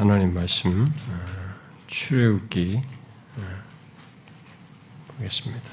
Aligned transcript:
하나님 0.00 0.32
말씀 0.32 0.86
어, 0.86 1.56
출애굽기 1.86 2.80
어, 3.36 3.62
보겠습니다. 5.08 5.70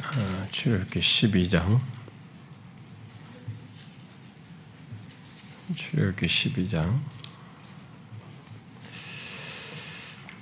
어, 0.00 0.46
출애굽기 0.50 0.98
12장 0.98 1.80
출애굽기 5.76 6.26
12장 6.26 6.98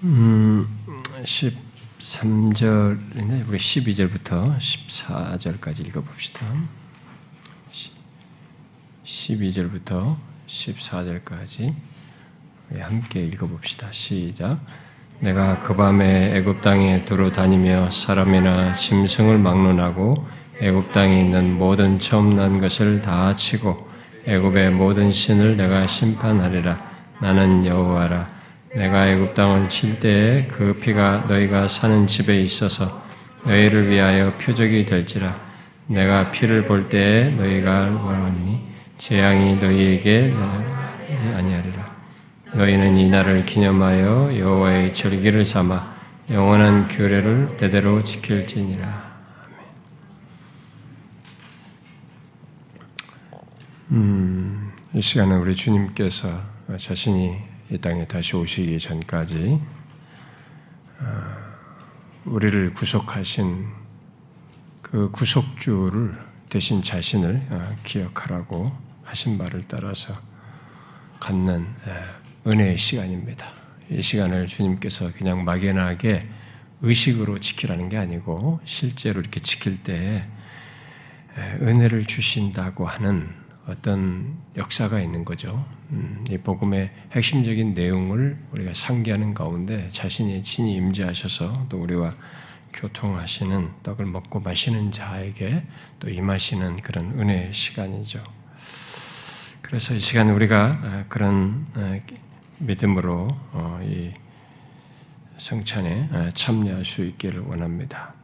음, 0.04 0.66
13절인데 1.98 3.46
우리 3.46 3.58
12절부터 3.58 4.56
14절까지 4.56 5.86
읽어봅시다. 5.86 6.85
12절부터 9.26 10.16
14절까지 10.46 11.74
우리 12.70 12.80
함께 12.80 13.24
읽어봅시다. 13.24 13.88
시작. 13.90 14.60
내가 15.18 15.60
그 15.60 15.74
밤에 15.74 16.36
애굽 16.36 16.60
땅에 16.60 17.04
두루 17.04 17.32
다니며 17.32 17.90
사람이나 17.90 18.72
짐승을 18.72 19.38
막론하고 19.38 20.24
애굽 20.60 20.92
땅에 20.92 21.20
있는 21.20 21.58
모든 21.58 21.98
처음 21.98 22.36
난 22.36 22.60
것을 22.60 23.00
다 23.00 23.34
치고 23.34 23.88
애굽의 24.26 24.70
모든 24.70 25.10
신을 25.10 25.56
내가 25.56 25.86
심판하리라. 25.86 26.78
나는 27.20 27.64
여호와라. 27.66 28.30
내가 28.74 29.08
애굽 29.08 29.34
땅을 29.34 29.68
칠 29.68 29.98
때에 29.98 30.46
그 30.46 30.74
피가 30.74 31.24
너희가 31.28 31.66
사는 31.66 32.06
집에 32.06 32.40
있어서 32.42 33.02
너희를 33.44 33.88
위하여 33.88 34.36
표적이 34.36 34.84
될지라. 34.84 35.34
내가 35.88 36.30
피를 36.30 36.64
볼 36.64 36.88
때에 36.88 37.30
너희가 37.30 37.90
원하니 38.04 38.65
재앙이 38.98 39.56
너희에게 39.56 40.28
나지 40.28 41.24
아니하리라. 41.34 41.96
너희는 42.54 42.96
이 42.96 43.08
날을 43.08 43.44
기념하여 43.44 44.38
여호와의 44.38 44.94
절기를 44.94 45.44
삼아 45.44 45.94
영원한 46.30 46.88
규례를 46.88 47.56
대대로 47.56 48.02
지킬지니라. 48.02 49.16
음, 53.92 54.72
이 54.94 55.00
시간은 55.00 55.38
우리 55.38 55.54
주님께서 55.54 56.40
자신이 56.78 57.36
이 57.70 57.78
땅에 57.78 58.06
다시 58.06 58.34
오시기 58.34 58.78
전까지 58.78 59.60
어, 61.00 61.06
우리를 62.24 62.72
구속하신 62.72 63.66
그 64.82 65.10
구속주를 65.10 66.16
대신 66.48 66.80
자신을 66.80 67.46
어, 67.50 67.76
기억하라고 67.84 68.85
하신 69.06 69.38
바를 69.38 69.64
따라서 69.66 70.14
갖는 71.18 71.66
은혜의 72.46 72.76
시간입니다. 72.76 73.46
이 73.90 74.02
시간을 74.02 74.46
주님께서 74.46 75.12
그냥 75.12 75.44
막연하게 75.44 76.28
의식으로 76.82 77.38
지키라는 77.38 77.88
게 77.88 77.96
아니고 77.96 78.60
실제로 78.64 79.20
이렇게 79.20 79.40
지킬 79.40 79.82
때 79.82 80.28
은혜를 81.60 82.04
주신다고 82.04 82.86
하는 82.86 83.28
어떤 83.66 84.36
역사가 84.56 85.00
있는 85.00 85.24
거죠. 85.24 85.66
음, 85.90 86.24
이 86.30 86.38
복음의 86.38 86.90
핵심적인 87.12 87.74
내용을 87.74 88.38
우리가 88.52 88.72
상기하는 88.74 89.34
가운데 89.34 89.88
자신이 89.88 90.42
친히 90.42 90.76
임재하셔서 90.76 91.66
또 91.68 91.82
우리와 91.82 92.12
교통하시는 92.72 93.70
떡을 93.82 94.06
먹고 94.06 94.40
마시는 94.40 94.90
자에게 94.90 95.64
또 95.98 96.10
임하시는 96.10 96.76
그런 96.76 97.18
은혜의 97.18 97.52
시간이죠. 97.52 98.22
그래서 99.66 99.94
이 99.94 99.98
시간 100.00 100.30
우리가 100.30 100.78
아, 100.80 101.04
그런 101.08 101.66
아, 101.74 101.98
믿음으로 102.58 103.26
어, 103.50 103.80
이 103.82 104.12
성찬에 105.38 106.08
아, 106.12 106.30
참여할 106.32 106.84
수 106.84 107.04
있기를 107.04 107.40
원합니다. 107.40 108.14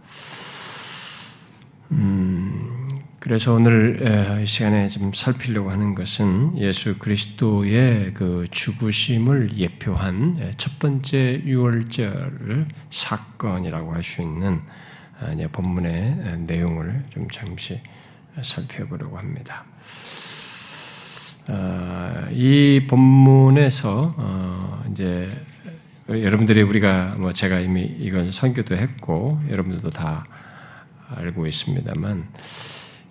음, 1.91 2.89
그래서 3.19 3.55
오늘 3.55 4.41
이 4.41 4.47
시간에 4.47 4.87
좀 4.87 5.12
살피려고 5.12 5.72
하는 5.72 5.97
것은 5.97 6.56
예수 6.59 6.97
그리스도의 6.99 8.15
그 8.15 8.47
죽으심을 8.49 9.59
예표한 9.59 10.55
첫 10.56 10.78
번째 10.78 11.43
유월절 11.44 12.69
사건이라고 12.91 13.94
할 13.94 14.03
수 14.05 14.22
있는 14.22 14.62
본문의 15.50 16.38
내용을 16.47 17.05
좀 17.11 17.28
잠시 17.31 17.81
살펴보려고 18.43 19.19
합니다. 19.19 19.65
어, 21.49 22.29
이 22.31 22.87
본문에서 22.89 24.15
어, 24.17 24.85
이제 24.91 25.29
여러분들이 26.09 26.63
우리가 26.63 27.17
뭐 27.19 27.33
제가 27.33 27.59
이미 27.59 27.83
이건 27.83 28.31
선교도 28.31 28.77
했고 28.77 29.41
여러분들도 29.51 29.91
다 29.91 30.25
알고 31.09 31.47
있습니다만 31.47 32.29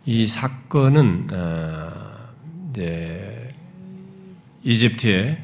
이 0.05 0.25
사건은 0.25 1.27
어, 1.33 1.91
이제 2.69 3.53
이집트의 4.63 5.37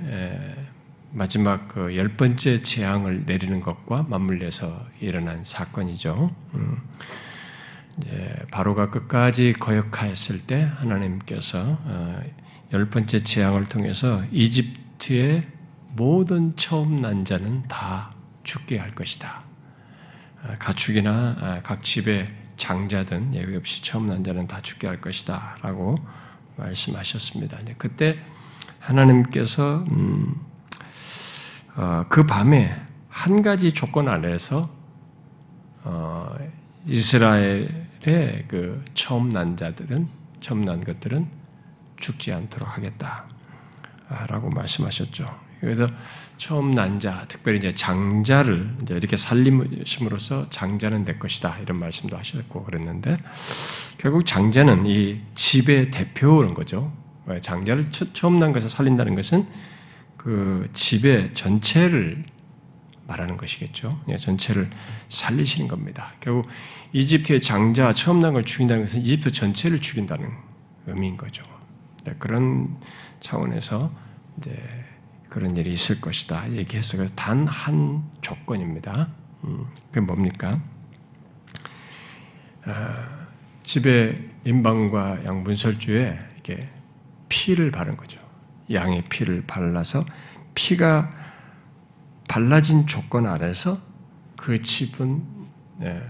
마지막 1.11 1.67
그 1.67 1.95
열 1.95 2.09
번째 2.09 2.61
재앙을 2.61 3.23
내리는 3.25 3.59
것과 3.61 4.05
맞물려서 4.07 4.85
일어난 5.01 5.43
사건이죠. 5.43 6.33
음. 6.53 6.77
바로가 8.51 8.91
끝까지 8.91 9.53
거역하였을 9.53 10.41
때 10.41 10.69
하나님께서 10.75 11.79
열 12.73 12.89
번째 12.89 13.23
재앙을 13.23 13.65
통해서 13.65 14.21
이집트의 14.31 15.47
모든 15.95 16.55
처음 16.55 16.97
난 16.97 17.23
자는 17.23 17.63
다 17.67 18.11
죽게 18.43 18.77
할 18.77 18.93
것이다. 18.93 19.43
아, 20.43 20.55
가축이나 20.59 21.37
아, 21.39 21.61
각 21.63 21.83
집의 21.83 22.31
장자든 22.57 23.33
예외 23.33 23.55
없이 23.55 23.81
처음 23.83 24.07
난 24.07 24.23
자는 24.23 24.47
다 24.47 24.61
죽게 24.61 24.87
할 24.87 24.99
것이다. 24.99 25.57
라고 25.61 25.97
말씀하셨습니다. 26.57 27.57
그때 27.77 28.19
하나님께서, 28.79 29.85
음, 29.91 30.35
어, 31.75 32.05
그 32.09 32.25
밤에 32.25 32.75
한 33.09 33.41
가지 33.41 33.71
조건 33.71 34.07
아래서 34.07 34.69
어, 35.83 36.35
이스라엘의 36.85 38.45
그 38.47 38.83
처음 38.93 39.29
난 39.29 39.55
자들은, 39.55 40.07
처음 40.41 40.65
난 40.65 40.83
것들은 40.83 41.36
죽지 41.99 42.31
않도록 42.33 42.69
하겠다라고 42.77 44.49
말씀하셨죠. 44.49 45.25
그래서 45.59 45.89
처음 46.37 46.71
난 46.71 46.99
자, 46.99 47.25
특별히 47.27 47.57
이제 47.57 47.73
장자를 47.73 48.77
이제 48.83 48.95
이렇게 48.95 49.17
살림으로써 49.17 50.47
장자는 50.49 51.03
내 51.05 51.15
것이다 51.15 51.57
이런 51.59 51.79
말씀도 51.79 52.15
하셨고 52.15 52.63
그랬는데 52.63 53.17
결국 53.97 54.25
장자는 54.25 54.85
이 54.85 55.21
집의 55.33 55.89
대표인 55.89 56.53
거죠. 56.53 56.93
장자를 57.41 57.85
처음 58.13 58.39
난 58.39 58.51
것을 58.53 58.69
살린다는 58.69 59.15
것은 59.15 59.47
그 60.15 60.69
집의 60.73 61.33
전체를 61.33 62.23
말하는 63.07 63.37
것이겠죠. 63.37 64.01
예, 64.09 64.17
전체를 64.17 64.69
살리시는 65.09 65.67
겁니다. 65.67 66.13
결국 66.19 66.47
이집트의 66.93 67.41
장자 67.41 67.93
처음 67.93 68.19
난 68.19 68.33
걸 68.33 68.43
죽인다는 68.43 68.83
것은 68.83 69.01
이집트 69.01 69.31
전체를 69.31 69.79
죽인다는 69.79 70.29
의미인 70.85 71.17
거죠. 71.17 71.43
네, 72.07 72.15
그런 72.19 72.77
차원에서 73.19 73.91
이제 74.37 74.57
그런 75.29 75.57
일이 75.57 75.71
있을 75.73 75.99
것이다 75.99 76.53
얘기해서 76.53 77.05
단 77.15 77.45
한 77.47 78.01
조건입니다. 78.21 79.09
음, 79.43 79.65
그게 79.87 79.99
뭡니까? 79.99 80.59
아, 82.63 83.27
집에 83.63 84.29
인방과 84.45 85.25
양분설주에 85.25 86.17
이렇게 86.33 86.69
피를 87.27 87.71
바른 87.71 87.97
거죠. 87.97 88.19
양의 88.71 89.03
피를 89.09 89.43
발라서 89.45 90.05
피가 90.55 91.09
발라진 92.29 92.87
조건 92.87 93.27
아래서 93.27 93.77
그 94.37 94.61
집은 94.61 95.23
네, 95.79 96.01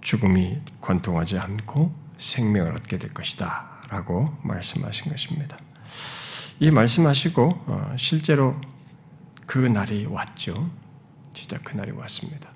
죽음이 0.00 0.60
관통하지 0.80 1.38
않고 1.38 1.94
생명을 2.16 2.72
얻게 2.72 2.98
될 2.98 3.12
것이다. 3.12 3.69
라고 3.90 4.24
말씀하신 4.42 5.10
것입니다. 5.10 5.58
이 6.60 6.70
말씀하시고 6.70 7.64
어, 7.66 7.94
실제로 7.96 8.58
그 9.46 9.58
날이 9.58 10.06
왔죠. 10.06 10.70
진짜 11.34 11.58
그 11.64 11.76
날이 11.76 11.90
왔습니다. 11.90 12.50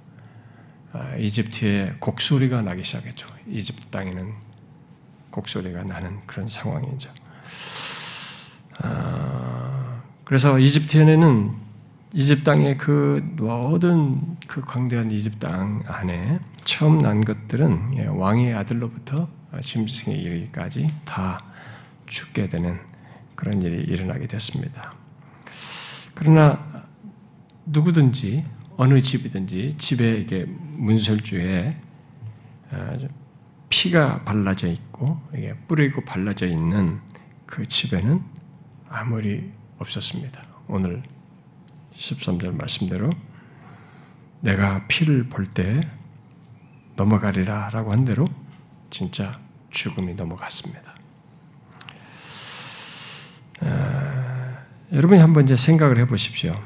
아, 0.92 1.16
이집트에 1.16 1.94
곡소리가 1.98 2.62
나기 2.62 2.84
시작했죠. 2.84 3.28
이집트 3.48 3.86
땅에는 3.86 4.32
곡소리가 5.30 5.82
나는 5.82 6.20
그런 6.26 6.46
상황이죠. 6.46 7.10
아, 8.78 10.02
그래서 10.24 10.58
이집트에는 10.58 11.56
이집 12.12 12.44
땅의 12.44 12.76
그 12.76 13.28
모든 13.36 14.36
그 14.46 14.60
광대한 14.60 15.10
이집 15.10 15.40
땅 15.40 15.82
안에 15.86 16.38
처음 16.64 16.98
난 16.98 17.24
것들은 17.24 17.94
예, 17.96 18.06
왕의 18.06 18.54
아들로부터 18.54 19.28
짐승에 19.60 20.14
이르기까지 20.14 20.92
다 21.04 21.40
죽게 22.06 22.48
되는 22.48 22.78
그런 23.34 23.62
일이 23.62 23.82
일어나게 23.82 24.26
됐습니다. 24.26 24.94
그러나 26.14 26.86
누구든지 27.66 28.44
어느 28.76 29.00
집이든지 29.00 29.76
집에 29.78 30.16
이게 30.18 30.44
문설주에 30.46 31.80
어, 32.70 32.98
피가 33.68 34.24
발라져 34.24 34.68
있고 34.68 35.20
이게 35.34 35.54
뿌리고 35.66 36.04
발라져 36.04 36.46
있는 36.46 37.00
그 37.46 37.66
집에는 37.66 38.22
아무리 38.88 39.52
없었습니다. 39.78 40.42
오늘 40.68 41.02
13절 41.96 42.54
말씀대로 42.54 43.10
내가 44.40 44.86
피를 44.88 45.28
볼 45.28 45.46
때 45.46 45.80
넘어가리라 46.96 47.70
라고 47.70 47.92
한 47.92 48.04
대로 48.04 48.28
진짜 48.90 49.40
죽음이 49.74 50.14
넘어갔습니다. 50.14 50.94
아, 53.60 54.64
여러분이 54.92 55.20
한번 55.20 55.44
이제 55.44 55.56
생각을 55.56 55.98
해 55.98 56.06
보십시오. 56.06 56.58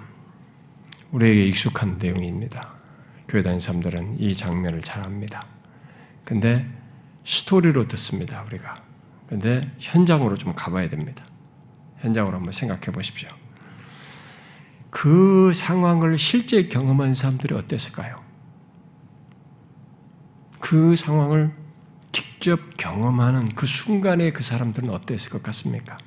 우리에게 1.11 1.47
익숙한 1.47 1.99
내용입니다. 1.99 2.75
교회 3.27 3.43
다니는 3.43 3.61
사람들은 3.61 4.21
이 4.21 4.35
장면을 4.35 4.83
잘 4.83 5.05
압니다. 5.05 5.47
근데 6.25 6.69
스토리로 7.25 7.89
듣습니다, 7.89 8.43
우리가. 8.47 8.83
근데 9.27 9.71
현장으로 9.79 10.37
좀 10.37 10.55
가봐야 10.55 10.89
됩니다. 10.89 11.25
현장으로 11.99 12.37
한번 12.37 12.53
생각해 12.53 12.93
보십시오. 12.93 13.29
그 14.91 15.53
상황을 15.55 16.17
실제 16.19 16.69
경험한 16.69 17.15
사람들이 17.15 17.55
어땠을까요? 17.55 18.17
그 20.61 20.97
상황을 20.97 21.58
직접 22.13 22.77
경험하는 22.77 23.49
그 23.55 23.67
순간에 23.67 24.31
그 24.31 24.43
사람들은 24.43 24.91
어땠을 24.91 25.31
것 25.31 25.43
같습니까? 25.43 25.99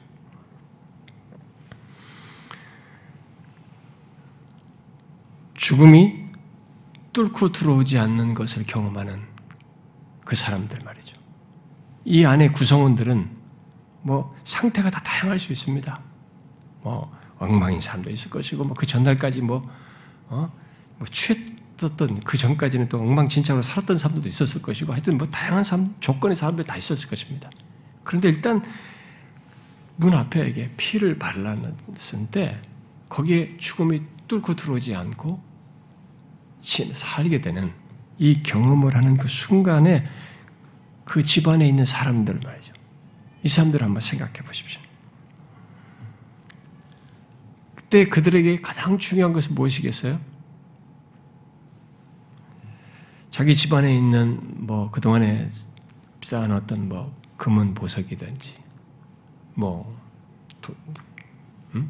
죽음이 5.54 6.22
뚫고 7.14 7.52
들어오지 7.52 8.00
않는 8.00 8.34
것을 8.34 8.66
경험하는 8.66 9.22
그 10.26 10.36
사람들 10.36 10.80
말이죠. 10.84 11.20
이 12.06 12.26
안에 12.26 12.50
구성원들은 12.50 13.30
뭐 14.02 14.36
상태가 14.44 14.90
다 14.90 15.02
다양할 15.04 15.38
수 15.38 15.52
있습니다. 15.52 16.02
뭐 16.82 17.12
엉망인 17.38 17.80
사람도 17.80 18.10
있을 18.10 18.32
것이고 18.32 18.64
뭐 18.64 18.74
그 18.74 18.86
전날까지 18.86 19.42
뭐 19.42 19.62
어? 20.30 20.52
뭐 20.98 21.08
취했 21.08 21.61
던 21.90 22.20
그 22.24 22.38
전까지는 22.38 22.90
또 22.90 23.00
엉망진창으로 23.00 23.62
살았던 23.62 23.98
사람들도 23.98 24.28
있었을 24.28 24.62
것이고 24.62 24.94
하여튼 24.94 25.18
뭐 25.18 25.28
다양한 25.28 25.64
사람 25.64 25.94
조건의 26.00 26.36
사람들이 26.36 26.68
다 26.68 26.78
있었을 26.78 27.10
것입니다. 27.10 27.50
그런데 28.04 28.30
일단 28.30 28.64
문 29.96 30.14
앞에 30.14 30.48
이게 30.48 30.72
피를 30.78 31.20
발랐을 31.20 32.28
때 32.32 32.60
거기에 33.10 33.58
죽음이 33.58 34.02
뚫고 34.28 34.56
들어오지 34.56 34.96
않고 34.96 35.42
살게 36.62 37.42
되는 37.42 37.74
이 38.18 38.42
경험을 38.44 38.96
하는 38.96 39.18
그 39.18 39.28
순간에 39.28 40.04
그 41.04 41.24
집안에 41.24 41.68
있는 41.68 41.86
사람들 41.86 42.40
말이죠. 42.44 42.74
이 43.44 43.50
사람들 43.50 43.82
한번 43.82 44.00
생각해 44.00 44.34
보십시오. 44.46 44.80
그때 47.76 48.06
그들에게 48.06 48.62
가장 48.62 48.98
중요한 48.98 49.34
것은 49.34 49.56
무엇이겠어요? 49.56 50.20
자기 53.32 53.56
집안에 53.56 53.96
있는 53.96 54.40
뭐 54.66 54.92
그동안에 54.92 55.48
쌓아놨던 56.22 56.90
뭐 56.90 57.16
금은 57.38 57.74
보석이든지 57.74 58.56
뭐 59.56 59.98
음? 61.74 61.90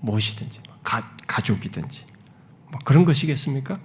무엇이든지 0.00 0.60
가, 0.82 1.16
가족이든지 1.26 2.04
뭐 2.70 2.78
그런 2.84 3.06
것이겠습니까? 3.06 3.80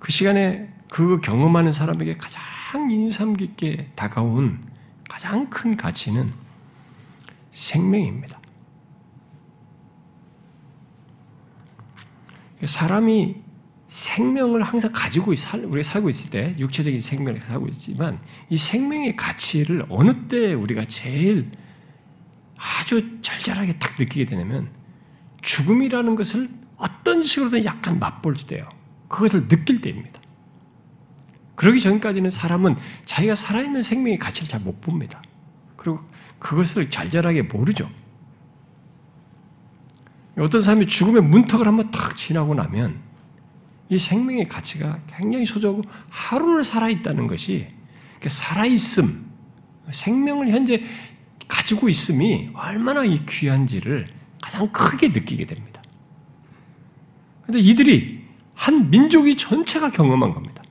그 0.00 0.10
시간에 0.10 0.74
그 0.90 1.20
경험하는 1.20 1.70
사람에게 1.70 2.16
가장 2.16 2.90
인상 2.90 3.34
깊게 3.34 3.92
다가온 3.94 4.68
가장 5.08 5.48
큰 5.48 5.76
가치는 5.76 6.32
생명입니다. 7.52 8.40
사람이 12.64 13.49
생명을 13.90 14.62
항상 14.62 14.92
가지고 14.94 15.32
우리가 15.32 15.82
살고 15.82 16.08
있을 16.10 16.30
때 16.30 16.54
육체적인 16.58 17.00
생명을 17.00 17.40
살고 17.40 17.66
있지만 17.68 18.20
이 18.48 18.56
생명의 18.56 19.16
가치를 19.16 19.84
어느 19.88 20.28
때 20.28 20.54
우리가 20.54 20.84
제일 20.84 21.50
아주 22.56 23.20
절절하게 23.20 23.78
딱 23.80 23.96
느끼게 23.98 24.26
되냐면 24.26 24.70
죽음이라는 25.42 26.14
것을 26.14 26.48
어떤 26.76 27.24
식으로든 27.24 27.64
약간 27.64 27.98
맛볼 27.98 28.36
때요. 28.46 28.68
그것을 29.08 29.48
느낄 29.48 29.80
때입니다. 29.80 30.20
그러기 31.56 31.80
전까지는 31.80 32.30
사람은 32.30 32.76
자기가 33.06 33.34
살아있는 33.34 33.82
생명의 33.82 34.18
가치를 34.18 34.48
잘 34.48 34.60
못 34.60 34.80
봅니다. 34.80 35.20
그리고 35.76 35.98
그것을 36.38 36.90
잘잘하게 36.90 37.42
모르죠. 37.42 37.90
어떤 40.38 40.60
사람이 40.60 40.86
죽음의 40.86 41.22
문턱을 41.22 41.66
한번 41.66 41.90
탁 41.90 42.16
지나고 42.16 42.54
나면 42.54 43.09
이 43.90 43.98
생명의 43.98 44.46
가치가 44.46 45.00
굉장히 45.16 45.44
소중하고 45.44 45.82
하루를 46.08 46.64
살아있다는 46.64 47.26
것이 47.26 47.66
살아있음, 48.26 49.28
생명을 49.90 50.48
현재 50.50 50.82
가지고 51.48 51.88
있음이 51.88 52.50
얼마나 52.54 53.04
이 53.04 53.26
귀한지를 53.26 54.08
가장 54.40 54.70
크게 54.70 55.08
느끼게 55.08 55.46
됩니다. 55.46 55.82
그런데 57.42 57.60
이들이 57.60 58.24
한 58.54 58.90
민족이 58.90 59.36
전체가 59.36 59.90
경험한 59.90 60.34
겁니다. 60.34 60.62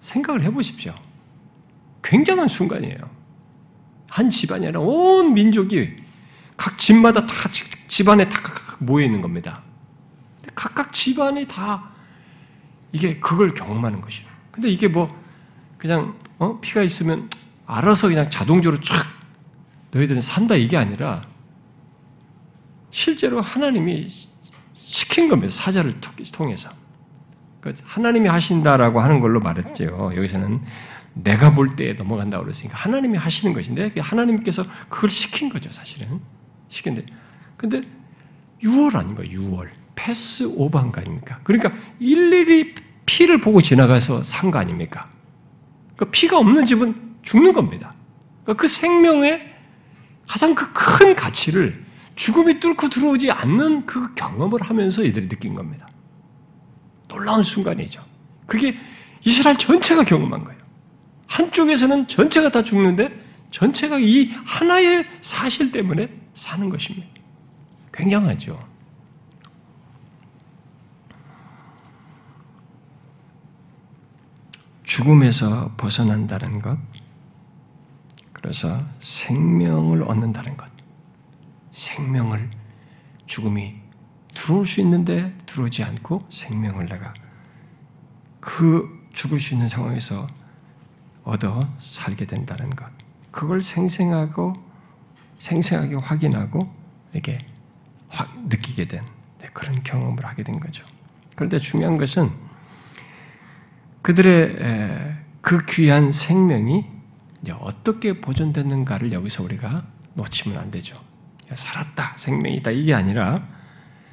생각을 0.00 0.42
해보십시오. 0.42 0.94
굉장한 2.02 2.46
순간이에요. 2.48 2.98
한 4.08 4.28
집안이 4.28 4.66
아니라 4.66 4.80
온 4.80 5.32
민족이 5.32 5.96
각 6.56 6.76
집마다 6.76 7.24
다 7.26 7.34
집안에 7.88 8.28
다 8.28 8.38
모여 8.80 9.06
있는 9.06 9.20
겁니다. 9.20 9.62
각각 10.56 10.92
집안이 10.92 11.46
다 11.46 11.90
이게 12.90 13.20
그걸 13.20 13.54
경험하는 13.54 14.00
것이에요. 14.00 14.28
근데 14.50 14.68
이게 14.68 14.88
뭐 14.88 15.08
그냥 15.78 16.18
어? 16.38 16.58
피가 16.60 16.82
있으면 16.82 17.30
알아서 17.66 18.08
그냥 18.08 18.28
자동적으로 18.28 18.80
쫙 18.82 19.06
너희들은 19.92 20.20
산다 20.20 20.56
이게 20.56 20.76
아니라 20.76 21.22
실제로 22.90 23.40
하나님이 23.40 24.08
시킨 24.74 25.28
겁니다. 25.28 25.52
사자를 25.52 26.00
통해서. 26.32 26.70
그러니까 27.60 27.84
하나님이 27.86 28.28
하신다라고 28.28 29.00
하는 29.00 29.20
걸로 29.20 29.40
말했죠. 29.40 30.12
여기서는 30.16 30.62
내가 31.14 31.52
볼때 31.52 31.92
넘어간다고 31.92 32.44
그랬으니까 32.44 32.76
하나님이 32.76 33.18
하시는 33.18 33.52
것인데 33.52 33.92
하나님께서 33.98 34.64
그걸 34.88 35.10
시킨 35.10 35.48
거죠, 35.48 35.70
사실은. 35.70 36.20
시킨데. 36.68 37.04
근데 37.56 37.82
6월 38.62 38.96
아닙니까? 38.96 39.22
6월. 39.22 39.85
패스 39.96 40.44
오버한 40.44 40.92
거 40.92 41.00
아닙니까? 41.00 41.40
그러니까 41.42 41.72
일일이 41.98 42.74
피를 43.06 43.40
보고 43.40 43.60
지나가서 43.60 44.22
산 44.22 44.50
거 44.52 44.58
아닙니까? 44.60 45.10
그 45.96 46.04
피가 46.04 46.38
없는 46.38 46.64
집은 46.64 47.16
죽는 47.22 47.52
겁니다. 47.52 47.94
그러니까 48.44 48.60
그 48.60 48.68
생명의 48.68 49.54
가장 50.28 50.54
그 50.54 50.72
큰 50.72 51.16
가치를 51.16 51.84
죽음이 52.14 52.60
뚫고 52.60 52.88
들어오지 52.88 53.30
않는 53.30 53.86
그 53.86 54.14
경험을 54.14 54.60
하면서 54.62 55.02
이들이 55.04 55.28
느낀 55.28 55.54
겁니다. 55.54 55.88
놀라운 57.08 57.42
순간이죠. 57.42 58.02
그게 58.46 58.78
이스라엘 59.24 59.56
전체가 59.56 60.04
경험한 60.04 60.44
거예요. 60.44 60.60
한쪽에서는 61.26 62.06
전체가 62.08 62.50
다 62.50 62.62
죽는데 62.62 63.08
전체가 63.50 63.98
이 63.98 64.30
하나의 64.44 65.04
사실 65.20 65.72
때문에 65.72 66.08
사는 66.34 66.68
것입니다. 66.70 67.06
굉장하죠. 67.92 68.58
죽음에서 74.96 75.72
벗어난다는 75.76 76.62
것, 76.62 76.78
그래서 78.32 78.82
생명을 79.00 80.02
얻는다는 80.04 80.56
것, 80.56 80.72
생명을 81.70 82.48
죽음이 83.26 83.76
들어올 84.32 84.64
수 84.64 84.80
있는데 84.80 85.36
들어오지 85.44 85.84
않고 85.84 86.22
생명을 86.30 86.86
내가 86.86 87.12
그 88.40 89.06
죽을 89.12 89.38
수 89.38 89.52
있는 89.52 89.68
상황에서 89.68 90.26
얻어 91.24 91.68
살게 91.78 92.24
된다는 92.24 92.70
것. 92.70 92.86
그걸 93.30 93.60
생생하고 93.60 94.54
생생하게 95.36 95.96
확인하고 95.96 96.60
이렇게 97.12 97.46
확 98.08 98.34
느끼게 98.48 98.88
된 98.88 99.04
네, 99.40 99.48
그런 99.52 99.82
경험을 99.82 100.24
하게 100.24 100.42
된 100.42 100.58
거죠. 100.58 100.86
그런데 101.34 101.58
중요한 101.58 101.98
것은 101.98 102.45
그들의 104.06 105.16
그 105.40 105.58
귀한 105.68 106.12
생명이 106.12 106.84
어떻게 107.58 108.20
보존됐는가를 108.20 109.10
여기서 109.12 109.42
우리가 109.42 109.84
놓치면 110.14 110.56
안 110.56 110.70
되죠. 110.70 110.96
살았다, 111.52 112.14
생명이 112.16 112.54
있다 112.58 112.70
이게 112.70 112.94
아니라 112.94 113.44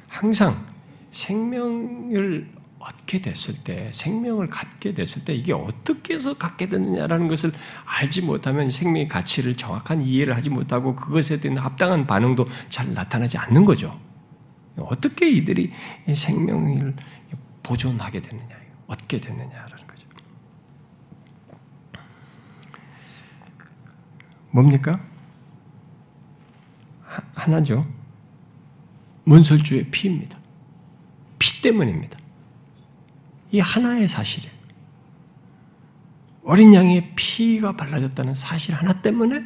항상 0.08 0.66
생명을 1.12 2.50
얻게 2.80 3.20
됐을 3.20 3.62
때, 3.62 3.88
생명을 3.92 4.50
갖게 4.50 4.94
됐을 4.94 5.24
때 5.24 5.32
이게 5.32 5.52
어떻게 5.52 6.14
해서 6.14 6.34
갖게 6.34 6.68
됐느냐라는 6.68 7.28
것을 7.28 7.52
알지 7.84 8.22
못하면 8.22 8.72
생명의 8.72 9.06
가치를 9.06 9.54
정확한 9.54 10.02
이해를 10.02 10.34
하지 10.34 10.50
못하고 10.50 10.96
그것에 10.96 11.38
대한 11.38 11.56
합당한 11.58 12.04
반응도 12.08 12.48
잘 12.68 12.92
나타나지 12.92 13.38
않는 13.38 13.64
거죠. 13.64 13.96
어떻게 14.76 15.30
이들이 15.30 15.70
생명을 16.12 16.96
보존하게 17.62 18.22
됐느냐, 18.22 18.56
얻게 18.88 19.20
됐느냐라는 19.20 19.68
거죠. 19.68 19.84
뭡니까? 24.54 25.00
하나죠. 27.34 27.84
문설주의 29.24 29.90
피입니다. 29.90 30.38
피 31.40 31.60
때문입니다. 31.60 32.16
이 33.50 33.58
하나의 33.58 34.06
사실이에요. 34.06 34.54
어린 36.44 36.72
양의 36.72 37.14
피가 37.16 37.72
발라졌다는 37.72 38.36
사실 38.36 38.76
하나 38.76 39.02
때문에 39.02 39.44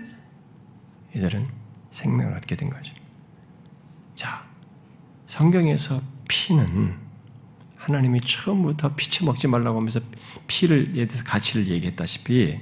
이들은 1.15 1.49
생명을 1.91 2.35
얻게 2.35 2.55
된 2.55 2.69
거죠. 2.69 2.95
자, 4.15 4.47
성경에서 5.27 6.03
피는 6.29 6.99
하나님이 7.77 8.21
처음부터 8.21 8.95
피치 8.95 9.25
먹지 9.25 9.47
말라고 9.47 9.79
하면서 9.79 10.01
피를 10.47 10.99
에 10.99 11.07
대해서 11.07 11.25
가치를 11.25 11.69
얘기했다시피 11.69 12.61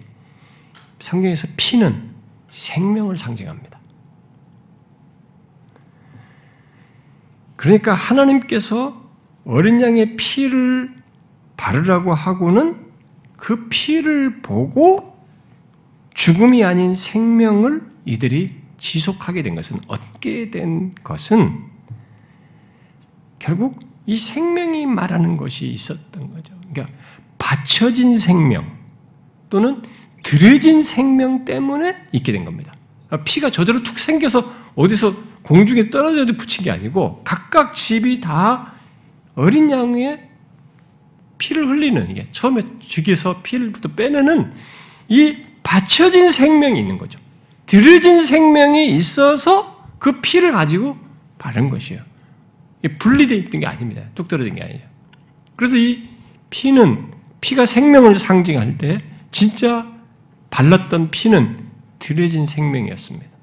성경에서 1.00 1.49
피는 1.57 2.16
생명을 2.57 3.19
상징합니다. 3.19 3.79
그러니까 7.57 7.93
하나님께서 7.95 9.05
어린 9.45 9.81
양의 9.81 10.17
피를 10.17 10.95
바르라고 11.57 12.15
하고는 12.15 12.87
그 13.37 13.69
피를 13.69 14.41
보고 14.41 15.19
죽음이 16.15 16.65
아닌 16.65 16.95
생명을 16.95 17.87
이들이 18.07 18.55
지속하게 18.79 19.43
된 19.43 19.55
것은 19.55 19.79
얻게 19.87 20.51
된 20.51 20.95
것은 21.05 21.63
결국 23.39 23.79
이 24.07 24.17
생명이 24.17 24.87
말하는 24.87 25.37
것이 25.37 25.67
있었던 25.67 26.31
거죠. 26.31 26.55
그러니까 26.73 26.95
받쳐진 27.37 28.17
생명 28.17 28.77
또는 29.51 29.83
들여진 30.26 30.83
생명 30.83 31.45
때문에 31.45 31.95
있게 32.11 32.33
된 32.33 32.45
겁니다. 32.45 32.75
그러니까 33.06 33.23
피가 33.23 33.50
저절로 33.50 33.85
툭 33.85 33.97
생겨서 33.97 34.52
어디서 34.75 35.14
공중에 35.42 35.88
떨어져도 35.88 36.37
붙인 36.37 36.64
게 36.64 36.73
아니고 36.73 37.21
각각 37.23 37.75
집이 37.75 38.21
다 38.21 38.73
어린 39.37 39.71
양의 39.71 40.28
피를 41.38 41.68
흘리는 41.68 42.11
이게 42.11 42.25
처음에 42.33 42.61
죽여서 42.80 43.42
피를부터 43.45 43.90
빼내는 43.90 44.52
이 45.09 45.37
받쳐진 45.62 46.33
생명이 46.33 46.80
있는 46.80 46.99
거죠. 46.99 47.21
들여진 47.66 48.25
생명이 48.25 48.97
있어서 48.97 49.88
그 50.00 50.21
피를 50.21 50.50
가지고 50.50 50.99
바른 51.38 51.68
것이에요. 51.68 52.02
분리되어 52.99 53.38
있는 53.38 53.61
게 53.61 53.66
아닙니다. 53.66 54.02
뚝 54.16 54.26
떨어진 54.26 54.56
게 54.56 54.64
아니죠. 54.64 54.85
그래서 55.54 55.76
이 55.76 56.09
피는 56.50 57.12
피가 57.40 57.64
생명을 57.64 58.16
상징할 58.16 58.76
때 58.76 58.99
진짜 59.30 59.95
발랐던 60.50 61.11
피는 61.11 61.71
들여진 61.99 62.47
생명이었습니다. 62.47 63.37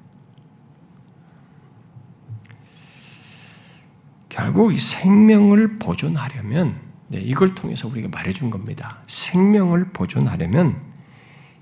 결국 4.28 4.74
이 4.74 4.78
생명을 4.78 5.78
보존하려면 5.78 6.80
네, 7.08 7.20
이걸 7.20 7.54
통해서 7.54 7.86
우리가 7.86 8.08
말해준 8.08 8.50
겁니다. 8.50 9.02
생명을 9.06 9.90
보존하려면 9.92 10.80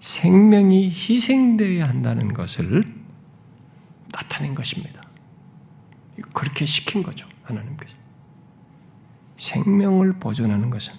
생명이 0.00 0.88
희생되어야 0.88 1.88
한다는 1.88 2.32
것을 2.32 2.82
나타낸 4.10 4.54
것입니다. 4.54 5.02
그렇게 6.32 6.64
시킨 6.64 7.02
거죠. 7.02 7.28
하나님께서. 7.42 7.96
생명을 9.36 10.14
보존하는 10.14 10.70
것은 10.70 10.94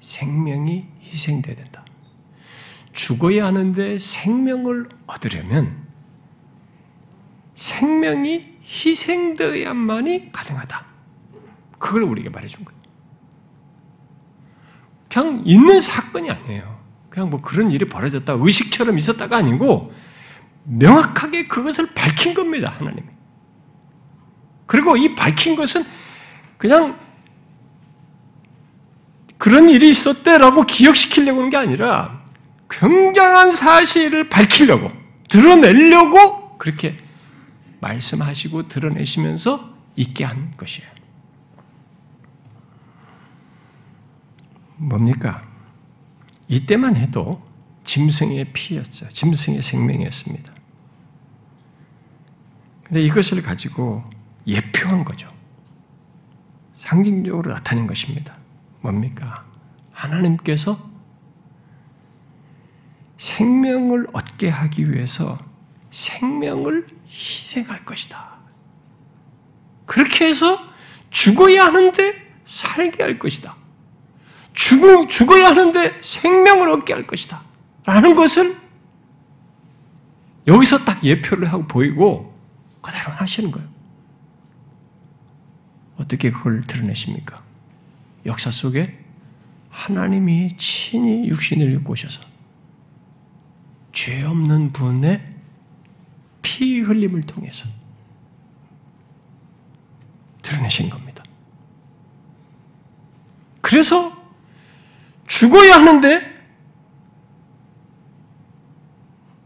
생명이 0.00 0.86
희생돼야 1.00 1.54
된다. 1.54 1.75
죽어야 2.96 3.44
하는데 3.46 3.98
생명을 3.98 4.88
얻으려면 5.06 5.86
생명이 7.54 8.56
희생되어야만이 8.64 10.32
가능하다. 10.32 10.84
그걸 11.78 12.02
우리에게 12.02 12.30
말해준 12.30 12.64
거예요. 12.64 12.80
그냥 15.08 15.42
있는 15.46 15.80
사건이 15.80 16.30
아니에요. 16.30 16.76
그냥 17.08 17.30
뭐 17.30 17.40
그런 17.40 17.70
일이 17.70 17.86
벌어졌다, 17.86 18.32
의식처럼 18.38 18.98
있었다가 18.98 19.36
아니고 19.36 19.92
명확하게 20.64 21.48
그것을 21.48 21.94
밝힌 21.94 22.34
겁니다, 22.34 22.72
하나님이. 22.76 23.06
그리고 24.66 24.96
이 24.96 25.14
밝힌 25.14 25.54
것은 25.54 25.84
그냥 26.58 26.98
그런 29.38 29.70
일이 29.70 29.88
있었대라고 29.90 30.64
기억시키려고 30.64 31.38
하는 31.38 31.50
게 31.50 31.56
아니라 31.56 32.15
굉장한 32.68 33.54
사실을 33.54 34.28
밝히려고, 34.28 34.90
드러내려고 35.28 36.58
그렇게 36.58 36.96
말씀하시고 37.80 38.68
드러내시면서 38.68 39.74
있게 39.96 40.24
한 40.24 40.56
것이에요. 40.56 40.88
뭡니까? 44.76 45.42
이때만 46.48 46.96
해도 46.96 47.42
짐승의 47.84 48.52
피였죠. 48.52 49.08
짐승의 49.08 49.62
생명이었습니다. 49.62 50.52
근데 52.84 53.02
이것을 53.02 53.42
가지고 53.42 54.04
예표한 54.46 55.04
거죠. 55.04 55.28
상징적으로 56.74 57.52
나타낸 57.52 57.86
것입니다. 57.86 58.36
뭡니까? 58.80 59.44
하나님께서 59.92 60.95
생명을 63.26 64.06
얻게 64.12 64.48
하기 64.48 64.92
위해서 64.92 65.36
생명을 65.90 66.86
희생할 67.08 67.84
것이다. 67.84 68.36
그렇게 69.84 70.26
해서 70.26 70.58
죽어야 71.10 71.64
하는데 71.64 72.14
살게 72.44 73.02
할 73.02 73.18
것이다. 73.18 73.56
죽어, 74.52 75.08
죽어야 75.08 75.50
하는데 75.50 76.00
생명을 76.00 76.68
얻게 76.68 76.92
할 76.92 77.06
것이다. 77.06 77.42
라는 77.84 78.14
것을 78.14 78.56
여기서 80.46 80.78
딱 80.78 81.02
예표를 81.02 81.52
하고 81.52 81.66
보이고 81.66 82.32
그대로 82.80 83.10
하시는 83.10 83.50
거예요. 83.50 83.68
어떻게 85.96 86.30
그걸 86.30 86.60
드러내십니까? 86.60 87.42
역사 88.24 88.50
속에 88.52 88.98
하나님이 89.70 90.56
친히 90.56 91.28
육신을 91.28 91.72
입고 91.74 91.92
오셔서 91.94 92.35
죄 93.96 94.22
없는 94.24 94.74
분의 94.74 95.22
피 96.42 96.80
흘림을 96.80 97.22
통해서 97.22 97.66
드러내신 100.42 100.90
겁니다. 100.90 101.24
그래서 103.62 104.12
죽어야 105.26 105.76
하는데 105.76 106.20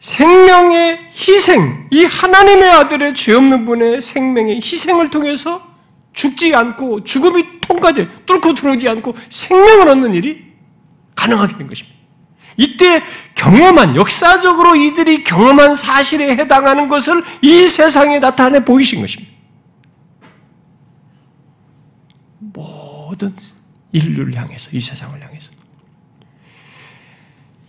생명의 0.01 0.99
희생, 1.13 1.89
이 1.93 2.05
하나님의 2.05 2.71
아들의 2.71 3.15
죄 3.15 3.33
없는 3.35 3.65
분의 3.67 4.01
생명의 4.01 4.57
희생을 4.57 5.11
통해서 5.11 5.65
죽지 6.13 6.57
않고 6.57 7.05
죽음이 7.05 7.61
통과돼 7.61 8.27
뚫고 8.27 8.55
들어오지 8.55 8.89
않고 8.89 9.15
생명을 9.29 9.89
얻는 9.91 10.13
일이 10.15 10.45
가능하게 11.15 11.57
된 11.57 11.69
것입니다. 11.69 12.00
이때 12.57 13.03
경험한 13.35 13.97
역사적으로 13.97 14.77
이들이 14.77 15.25
경험한 15.25 15.75
사실에 15.75 16.37
해당하는 16.37 16.89
것을 16.89 17.23
이 17.43 17.67
세상에 17.67 18.19
나타내 18.19 18.65
보이신 18.65 19.01
것입니다. 19.01 19.33
모든 22.39 23.35
인류를 23.93 24.35
향해서 24.35 24.71
이 24.73 24.81
세상을 24.81 25.23
향해서 25.23 25.53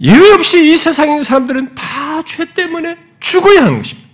예외 0.01 0.33
없이 0.33 0.71
이 0.71 0.75
세상에 0.75 1.21
사람들은 1.23 1.75
다 1.75 2.01
죄 2.23 2.45
때문에 2.45 2.97
죽어야 3.19 3.61
하는 3.61 3.77
것입니다. 3.79 4.09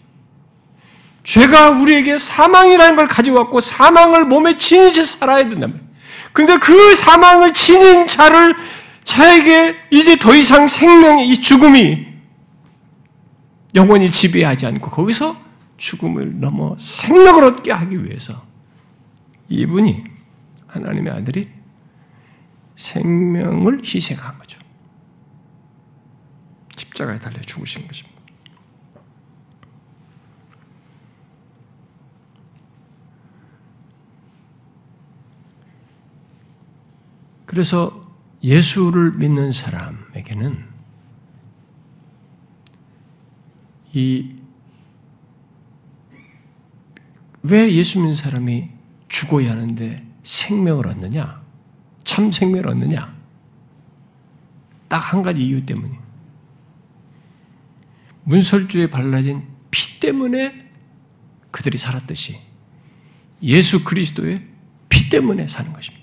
죄가 1.24 1.72
우리에게 1.72 2.18
사망이라는 2.18 2.96
걸 2.96 3.08
가져왔고 3.08 3.60
사망을 3.60 4.26
몸에 4.26 4.58
지니지 4.58 5.04
살아야 5.04 5.48
된다면. 5.50 5.82
근데 6.32 6.58
그 6.58 6.96
사망을 6.96 7.54
지닌 7.54 8.08
자를 8.08 8.56
자에게 9.08 9.88
이제 9.90 10.18
더 10.18 10.36
이상 10.36 10.68
생명의 10.68 11.30
이 11.30 11.36
죽음이 11.36 12.06
영원히 13.74 14.12
지배하지 14.12 14.66
않고 14.66 14.92
거기서 14.92 15.34
죽음을 15.78 16.42
넘어 16.42 16.76
생명을 16.78 17.46
얻게 17.46 17.72
하기 17.72 18.04
위해서 18.04 18.46
이분이 19.48 20.04
하나님의 20.68 21.14
아들이 21.14 21.50
생명을 22.76 23.82
희생한 23.86 24.38
거죠. 24.40 24.60
십자가에 26.76 27.18
달려 27.18 27.40
죽으신 27.40 27.88
것입니다. 27.88 28.22
그래서 37.46 38.07
예수를 38.44 39.12
믿는 39.18 39.52
사람에게는 39.52 40.66
이 43.94 44.38
왜 47.50 47.72
예수 47.74 48.00
믿는 48.00 48.14
사람이 48.14 48.70
죽어야 49.08 49.52
하는데 49.52 50.06
생명을 50.24 50.88
얻느냐? 50.88 51.42
참 52.04 52.30
생명을 52.32 52.68
얻느냐? 52.68 53.16
딱 54.90 54.98
한 55.14 55.22
가지 55.22 55.46
이유 55.46 55.66
때문에. 55.66 55.98
문설주에 58.24 58.90
발라진 58.90 59.48
피 59.72 60.00
때문에 60.02 60.70
그들이 61.52 61.78
살았듯이 61.78 62.38
예수 63.42 63.84
그리스도의 63.86 64.46
피 64.90 65.10
때문에 65.10 65.48
사는 65.48 65.72
것입니다. 65.72 65.97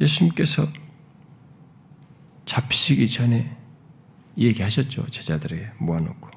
예수님께서 0.00 0.66
잡히시기 2.46 3.08
전에 3.08 3.56
얘기하셨죠. 4.36 5.06
제자들에게 5.10 5.72
모아놓고. 5.78 6.30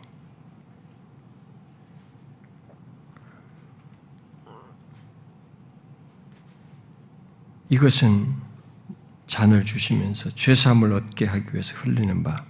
이것은 7.69 8.33
잔을 9.25 9.65
주시면서 9.65 10.29
죄사함을 10.29 10.93
얻게 10.93 11.25
하기 11.25 11.51
위해서 11.51 11.75
흘리는 11.77 12.23
바 12.23 12.45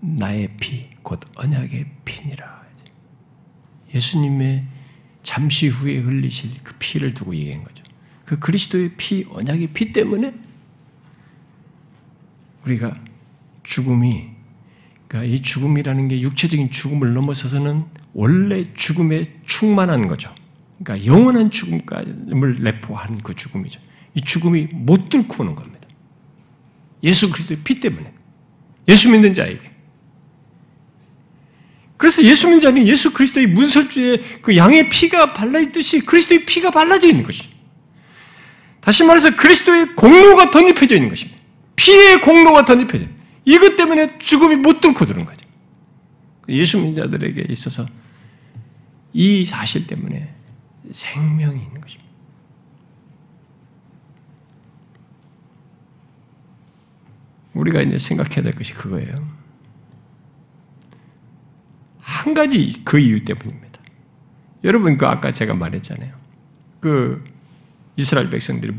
나의 0.00 0.56
피, 0.56 0.88
곧 1.02 1.20
언약의 1.36 1.86
피니라. 2.04 2.64
예수님의 3.94 4.66
잠시 5.22 5.68
후에 5.68 5.98
흘리실 5.98 6.62
그 6.62 6.74
피를 6.78 7.14
두고 7.14 7.34
얘기한 7.34 7.62
거죠. 7.62 7.84
그 8.24 8.38
그리스도의 8.38 8.96
피, 8.96 9.24
언약의 9.30 9.68
피 9.68 9.92
때문에 9.92 10.34
우리가 12.64 12.94
죽음이 13.62 14.30
그러니까 15.08 15.34
이 15.34 15.40
죽음이라는 15.40 16.08
게 16.08 16.20
육체적인 16.20 16.70
죽음을 16.70 17.12
넘어서서는 17.14 17.84
원래 18.14 18.66
죽음에 18.74 19.24
충만한 19.46 20.06
거죠. 20.06 20.32
그러니까 20.82 21.06
영원한 21.06 21.50
죽음을 21.50 22.62
내포하는 22.62 23.18
그 23.22 23.34
죽음이죠. 23.34 23.80
이 24.14 24.20
죽음이 24.20 24.68
못 24.72 25.08
뚫고 25.08 25.42
오는 25.42 25.54
겁니다. 25.54 25.88
예수 27.02 27.30
그리스도의 27.30 27.60
피 27.62 27.80
때문에. 27.80 28.12
예수 28.88 29.10
믿는 29.10 29.34
자에게. 29.34 29.70
그래서 31.96 32.22
예수 32.24 32.46
믿는 32.46 32.60
자는 32.60 32.86
예수 32.86 33.12
그리스도의 33.12 33.46
문설주에 33.46 34.18
그 34.42 34.56
양의 34.56 34.88
피가 34.90 35.32
발라있듯이 35.32 36.00
그리스도의 36.00 36.44
피가 36.44 36.70
발라져 36.70 37.08
있는 37.08 37.24
것이죠. 37.24 37.50
다시 38.80 39.04
말해서 39.04 39.36
그리스도의 39.36 39.94
공로가 39.94 40.50
덧입혀져 40.50 40.96
있는 40.96 41.08
것입니다. 41.08 41.33
피의 41.76 42.20
공로가 42.20 42.64
덧입혀져. 42.64 43.06
이것 43.44 43.76
때문에 43.76 44.18
죽음이 44.18 44.56
못 44.56 44.80
뚫고 44.80 45.04
들은 45.06 45.24
거죠. 45.24 45.44
예수 46.48 46.78
믿는 46.78 46.94
자들에게 46.94 47.46
있어서 47.50 47.86
이 49.12 49.44
사실 49.44 49.86
때문에 49.86 50.34
생명이 50.90 51.62
있는 51.62 51.80
것입니다. 51.80 52.04
우리가 57.54 57.80
이제 57.82 57.98
생각해야 57.98 58.42
될 58.42 58.54
것이 58.54 58.74
그거예요. 58.74 59.14
한 62.00 62.34
가지 62.34 62.82
그 62.84 62.98
이유 62.98 63.24
때문입니다. 63.24 63.80
여러분, 64.64 64.96
그 64.96 65.06
아까 65.06 65.30
제가 65.30 65.54
말했잖아요. 65.54 66.14
그 66.80 67.24
이스라엘 67.96 68.30
백성들이 68.30 68.72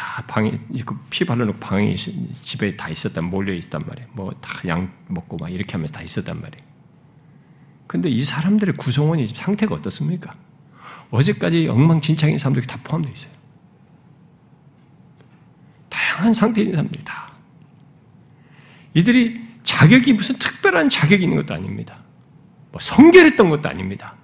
다 0.00 0.24
방에 0.26 0.58
그피 0.86 1.26
발라놓고 1.26 1.58
방에 1.60 1.94
집에 1.94 2.74
다 2.74 2.88
있었단 2.88 3.22
몰려 3.22 3.52
있었단 3.52 3.84
말이에요. 3.86 4.08
뭐 4.14 4.32
다 4.40 4.66
양 4.66 4.90
먹고 5.08 5.36
막 5.36 5.52
이렇게 5.52 5.72
하면서 5.72 5.92
다 5.92 6.00
있었단 6.00 6.40
말이에요. 6.40 6.70
근데 7.86 8.08
이 8.08 8.22
사람들의 8.24 8.76
구성원이 8.78 9.26
상태가 9.26 9.74
어떻습니까? 9.74 10.34
어제까지 11.10 11.68
엉망진창인 11.68 12.38
사람들이 12.38 12.66
다 12.66 12.78
포함되어 12.82 13.12
있어요. 13.12 13.32
다양한 15.90 16.32
상태에 16.32 16.64
있는 16.64 16.76
사람들이 16.76 17.04
다. 17.04 17.32
이들이 18.94 19.44
자격이 19.62 20.14
무슨 20.14 20.38
특별한 20.38 20.88
자격이 20.88 21.24
있는 21.24 21.36
것도 21.36 21.52
아닙니다. 21.52 22.02
뭐 22.72 22.80
성결했던 22.80 23.50
것도 23.50 23.68
아닙니다. 23.68 24.16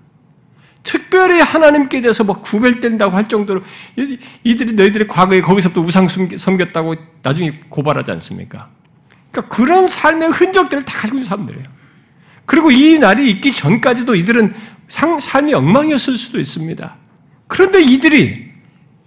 특별히 0.87 1.41
하나님께 1.41 2.01
대해서 2.01 2.25
뭐 2.25 2.41
구별된다고 2.41 3.17
할 3.17 3.29
정도로 3.29 3.61
이들이 4.45 4.73
너희들이 4.73 5.07
과거에 5.07 5.41
거기서부터 5.41 5.81
우상 5.83 6.09
섬겼다고 6.09 6.95
나중에 7.23 7.61
고발하지 7.69 8.13
않습니까? 8.13 8.71
그러니까 9.31 9.55
그런 9.55 9.87
삶의 9.87 10.31
흔적들을 10.31 10.85
다 10.85 10.99
가지고 10.99 11.17
있는 11.17 11.25
사람들이에요. 11.25 11.67
그리고 12.47 12.71
이 12.71 12.99
날이 12.99 13.31
있기 13.33 13.53
전까지도 13.53 14.15
이들은 14.15 14.55
상, 14.87 15.19
삶이 15.21 15.53
엉망이었을 15.53 16.17
수도 16.17 16.39
있습니다. 16.39 16.97
그런데 17.49 17.83
이들이 17.83 18.53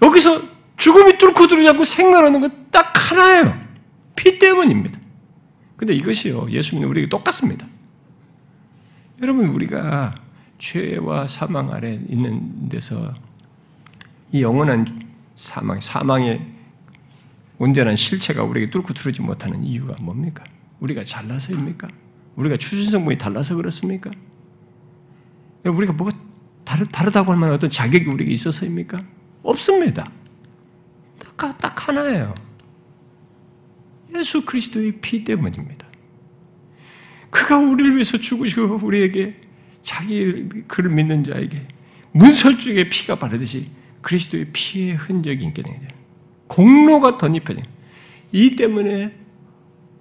여기서 0.02 0.42
죽음이 0.78 1.18
뚫고 1.18 1.48
들어오지 1.48 1.70
않고 1.70 1.84
생명 1.84 2.26
하는 2.26 2.42
건 2.42 2.60
딱 2.72 2.94
하나예요. 3.12 3.60
피 4.16 4.38
때문입니다. 4.40 5.00
근데 5.78 5.94
이것이요, 5.94 6.48
예수 6.52 6.76
믿는 6.76 6.90
우리에게 6.90 7.10
똑같습니다. 7.10 7.66
여러분, 9.22 9.48
우리가 9.48 10.14
죄와 10.60 11.28
사망 11.28 11.72
아래 11.72 11.94
있는 11.94 12.70
데서 12.70 13.14
이 14.32 14.44
영원한 14.44 14.86
사망, 15.36 15.80
사망의 15.80 16.46
온전한 17.58 17.96
실체가 17.96 18.44
우리에게 18.44 18.70
뚫고 18.70 18.94
들어오지 18.94 19.22
못하는 19.22 19.64
이유가 19.64 19.96
뭡니까? 20.02 20.44
우리가 20.82 21.04
잘나서입니까? 21.04 21.88
우리가 22.36 22.58
추진성분이 22.58 23.18
달라서 23.18 23.56
그렇습니까? 23.56 24.12
우리가 25.66 25.94
뭐가 25.94 26.16
다르, 26.64 26.86
다르다고 26.86 27.32
할 27.32 27.40
만한 27.40 27.56
어떤 27.56 27.70
자격이 27.70 28.10
우리에게 28.10 28.32
있어서입니까? 28.32 29.02
없습니다. 29.44 30.10
딱, 31.36 31.58
딱 31.58 31.88
하나예요. 31.88 32.34
예수 34.16 34.46
그리스도의 34.46 35.00
피 35.00 35.24
때문입니다. 35.24 35.88
그가 37.30 37.58
우리를 37.58 37.94
위해서 37.94 38.18
죽으시고 38.18 38.80
우리에게 38.84 39.49
자기 39.82 40.50
그를 40.68 40.92
믿는 40.92 41.24
자에게 41.24 41.68
문설주의 42.12 42.90
피가 42.90 43.20
바르듯이 43.20 43.70
그리스도의 44.02 44.52
피의 44.52 44.96
흔적이 44.96 45.46
있게 45.46 45.62
되는 45.62 45.80
거예요. 45.80 45.94
공로가 46.48 47.18
덧입혀진 47.18 47.64
이 48.32 48.56
때문에 48.56 49.18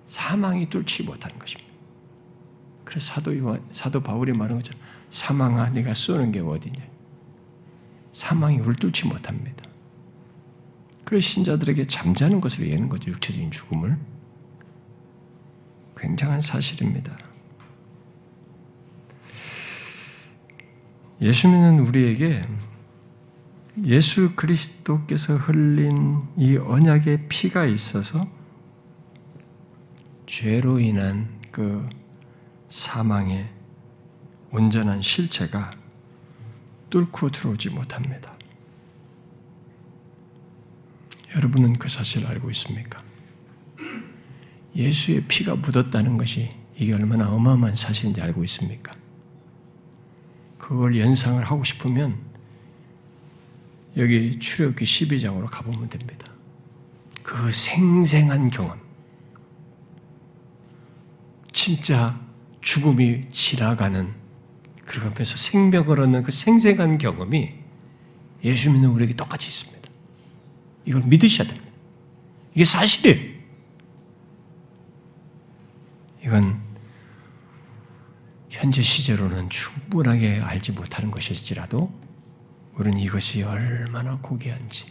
사망이 0.07 0.69
뚫지 0.71 1.03
못하는 1.03 1.39
것입니다. 1.39 1.69
그래서 2.85 3.15
사도 3.15 3.59
사도 3.73 4.03
바울이 4.03 4.33
말한 4.33 4.59
것처럼 4.59 4.81
사망아 5.11 5.71
네가 5.71 5.95
쏘는 5.95 6.33
게 6.33 6.41
어디냐? 6.41 6.83
사망이 8.13 8.57
우리를 8.57 8.77
뚫지 8.77 9.07
못합니다. 9.07 9.65
그래서 11.05 11.29
신자들에게 11.29 11.85
잠자는 11.85 12.41
것으로 12.41 12.69
얘는 12.69 12.89
거죠. 12.89 13.11
육체적인 13.11 13.51
죽음을. 13.51 13.99
굉장한 15.97 16.41
사실입니다. 16.41 17.17
예수 21.21 21.49
믿는 21.49 21.81
우리에게 21.81 22.47
예수 23.85 24.35
그리스도께서 24.37 25.37
흘린 25.37 26.23
이 26.37 26.57
언약의 26.57 27.29
피가 27.29 27.65
있어서 27.67 28.29
죄로 30.27 30.79
인한 30.79 31.29
그 31.51 31.89
사망의 32.69 33.49
온전한 34.51 35.03
실체가 35.03 35.71
뚫고 36.91 37.31
들어오지 37.31 37.71
못합니다. 37.71 38.35
여러분은 41.37 41.75
그 41.75 41.89
사실을 41.89 42.27
알고 42.29 42.51
있습니까? 42.51 43.03
예수의 44.75 45.25
피가 45.25 45.57
묻었다는 45.57 46.17
것이 46.17 46.51
이게 46.77 46.95
얼마나 46.95 47.31
어마어마한 47.31 47.75
사실인지 47.75 48.21
알고 48.21 48.45
있습니까? 48.45 48.98
그걸 50.69 51.01
연상을 51.01 51.43
하고 51.43 51.65
싶으면 51.65 52.19
여기 53.97 54.39
출애굽기 54.39 54.85
12장으로 54.85 55.49
가보면 55.51 55.89
됩니다. 55.89 56.31
그 57.23 57.51
생생한 57.51 58.51
경험. 58.51 58.79
진짜 61.53 62.21
죽음이 62.61 63.31
지나가는 63.31 64.13
그러면서 64.85 65.39
생명을 65.39 66.01
얻는 66.01 66.23
그 66.23 66.33
생생한 66.33 66.99
경험이 66.99 67.55
예수 68.45 68.71
믿는 68.71 68.91
우리에게 68.91 69.15
똑같이 69.15 69.49
있습니다. 69.49 69.89
이걸 70.85 71.03
믿으셔야 71.05 71.49
됩니다. 71.49 71.73
이게 72.55 72.65
사실이에요. 72.65 73.39
이건 76.27 76.68
현재 78.59 78.83
시제로는 78.83 79.51
충분하게 79.51 80.41
알지 80.41 80.73
못하는 80.73 81.13
것일지라도 81.13 81.93
우리는 82.75 82.99
이것이 82.99 83.45
얼마나 83.45 84.19
고귀한지 84.19 84.87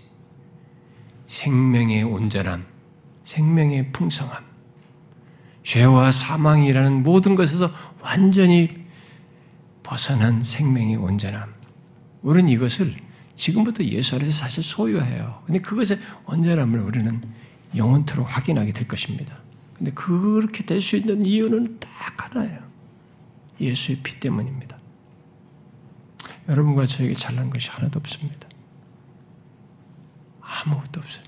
생명의 1.28 2.04
온전함, 2.04 2.66
생명의 3.26 3.92
풍성함, 3.92 4.46
죄와 5.64 6.12
사망이라는 6.12 7.04
모든 7.04 7.36
것에서 7.36 7.70
완전히 8.00 8.70
벗어난 9.84 10.42
생명의 10.42 10.96
온전함. 10.96 11.54
우리는 12.22 12.48
이것을 12.48 12.96
지금부터 13.36 13.84
예수 13.84 14.16
안에서 14.16 14.32
사실 14.32 14.64
소유해요. 14.64 15.44
근데 15.46 15.60
그것의 15.60 16.00
온전함을 16.26 16.80
우리는 16.80 17.22
영원토록 17.76 18.34
확인하게 18.34 18.72
될 18.72 18.88
것입니다. 18.88 19.38
근데 19.74 19.92
그렇게 19.92 20.66
될 20.66 20.80
수 20.80 20.96
있는 20.96 21.26
이유는 21.26 21.80
딱 21.82 22.34
하나예요. 22.34 22.77
예수의 23.60 24.00
피 24.04 24.20
때문입니다. 24.20 24.78
여러분과 26.50 26.86
저에게 26.86 27.14
잘난 27.14 27.50
것이 27.50 27.70
하나도 27.70 28.00
없습니다. 28.00 28.48
아무것도 30.42 31.00
없어요. 31.02 31.26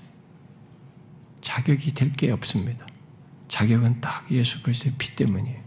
자격이 1.40 1.92
될 1.94 2.12
게 2.12 2.30
없습니다. 2.30 2.86
자격은 3.48 4.00
딱 4.00 4.30
예수 4.30 4.62
그리스도의 4.62 4.94
피 4.98 5.14
때문이에요. 5.16 5.60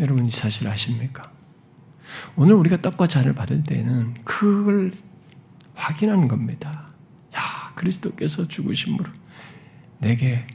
여러분 0.00 0.26
이 0.26 0.30
사실 0.30 0.66
아십니까? 0.68 1.30
오늘 2.36 2.54
우리가 2.54 2.80
떡과 2.82 3.06
잔을 3.06 3.34
받을 3.34 3.62
때는 3.62 4.14
그걸 4.24 4.92
확인하는 5.74 6.28
겁니다. 6.28 6.92
야, 7.36 7.72
그리스도께서 7.74 8.48
죽으심으로 8.48 9.04
내게 9.98 10.46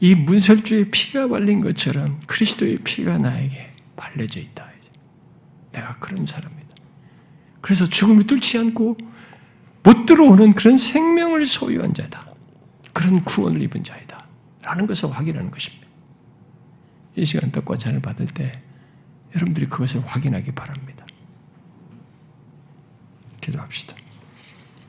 이 0.00 0.14
문설주의 0.14 0.90
피가 0.90 1.28
발린 1.28 1.60
것처럼 1.60 2.20
그리스도의 2.26 2.78
피가 2.78 3.18
나에게 3.18 3.72
발려져 3.96 4.40
있다. 4.40 4.70
이제. 4.78 4.90
내가 5.72 5.98
그런 5.98 6.26
사람이다. 6.26 6.74
그래서 7.60 7.86
죽음을 7.86 8.26
뚫지 8.26 8.58
않고 8.58 8.96
못 9.82 10.06
들어오는 10.06 10.54
그런 10.54 10.76
생명을 10.76 11.46
소유한 11.46 11.94
자다. 11.94 12.26
그런 12.92 13.22
구원을 13.24 13.60
입은 13.62 13.84
자이다. 13.84 14.26
라는 14.62 14.86
것을 14.86 15.10
확인하는 15.10 15.50
것입니다. 15.50 15.86
이 17.16 17.24
시간 17.24 17.50
떡과 17.52 17.76
잔을 17.76 18.00
받을 18.00 18.26
때 18.26 18.62
여러분들이 19.34 19.66
그것을 19.66 20.00
확인하기 20.06 20.52
바랍니다. 20.52 21.06
기도합시다. 23.40 24.03